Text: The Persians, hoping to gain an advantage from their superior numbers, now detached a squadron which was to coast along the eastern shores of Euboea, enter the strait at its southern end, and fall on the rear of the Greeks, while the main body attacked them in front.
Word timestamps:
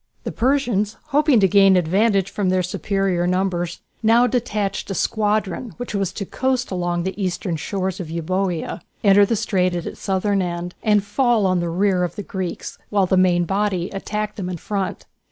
The 0.23 0.31
Persians, 0.31 0.97
hoping 1.09 1.39
to 1.41 1.47
gain 1.47 1.73
an 1.73 1.77
advantage 1.77 2.31
from 2.31 2.49
their 2.49 2.63
superior 2.63 3.27
numbers, 3.27 3.81
now 4.01 4.25
detached 4.25 4.89
a 4.89 4.95
squadron 4.95 5.75
which 5.77 5.93
was 5.93 6.11
to 6.13 6.25
coast 6.25 6.71
along 6.71 7.03
the 7.03 7.23
eastern 7.23 7.55
shores 7.55 7.99
of 7.99 8.09
Euboea, 8.09 8.81
enter 9.03 9.27
the 9.27 9.35
strait 9.35 9.75
at 9.75 9.85
its 9.85 9.99
southern 10.01 10.41
end, 10.41 10.73
and 10.81 11.03
fall 11.03 11.45
on 11.45 11.59
the 11.59 11.69
rear 11.69 12.03
of 12.03 12.15
the 12.15 12.23
Greeks, 12.23 12.79
while 12.89 13.05
the 13.05 13.15
main 13.15 13.45
body 13.45 13.91
attacked 13.91 14.37
them 14.37 14.49
in 14.49 14.57
front. 14.57 15.05